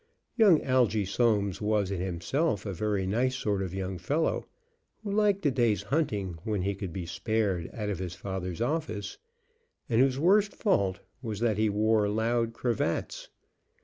Young 0.35 0.63
Algy 0.63 1.05
Soames 1.05 1.61
was 1.61 1.91
in 1.91 2.01
himself 2.01 2.65
a 2.65 2.73
very 2.73 3.05
nice 3.05 3.35
sort 3.35 3.61
of 3.61 3.71
young 3.71 3.99
fellow, 3.99 4.47
who 5.03 5.11
liked 5.11 5.45
a 5.45 5.51
day's 5.51 5.83
hunting 5.83 6.39
when 6.43 6.63
he 6.63 6.73
could 6.73 6.91
be 6.91 7.05
spared 7.05 7.69
out 7.71 7.89
of 7.89 7.99
his 7.99 8.15
father's 8.15 8.61
office, 8.61 9.19
and 9.87 10.01
whose 10.01 10.17
worst 10.17 10.55
fault 10.55 11.01
was 11.21 11.39
that 11.41 11.59
he 11.59 11.69
wore 11.69 12.09
loud 12.09 12.51
cravats. 12.51 13.29